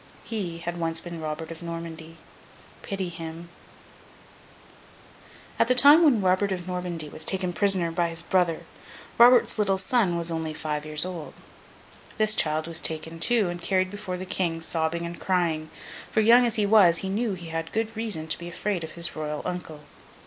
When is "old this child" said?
11.05-12.67